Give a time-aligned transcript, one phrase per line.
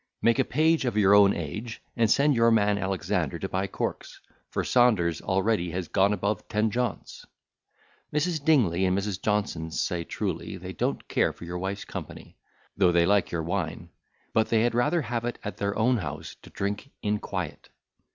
[0.19, 4.19] Make a page of your own age, and send your man Alexander to buy corks;
[4.49, 7.23] for Saunders already has gone above ten jaunts.
[8.11, 8.43] Mrs.
[8.43, 9.21] Dingley and Mrs.
[9.21, 12.35] Johnson say, truly they don't care for your wife's company,
[12.75, 13.89] though they like your wine;
[14.33, 17.69] but they had rather have it at their own house to drink in quiet.